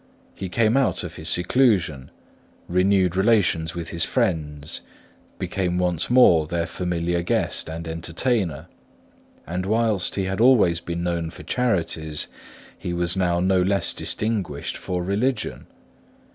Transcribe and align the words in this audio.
He 0.33 0.49
came 0.49 0.75
out 0.77 1.03
of 1.03 1.13
his 1.13 1.29
seclusion, 1.29 2.09
renewed 2.67 3.15
relations 3.15 3.75
with 3.75 3.89
his 3.89 4.03
friends, 4.03 4.81
became 5.37 5.77
once 5.77 6.09
more 6.09 6.47
their 6.47 6.65
familiar 6.65 7.21
guest 7.21 7.69
and 7.69 7.87
entertainer; 7.87 8.65
and 9.45 9.67
whilst 9.67 10.15
he 10.15 10.23
had 10.23 10.41
always 10.41 10.79
been 10.81 11.03
known 11.03 11.29
for 11.29 11.43
charities, 11.43 12.25
he 12.75 12.93
was 12.93 13.15
now 13.15 13.39
no 13.39 13.61
less 13.61 13.93
distinguished 13.93 14.75
for 14.75 15.03
religion. 15.03 15.67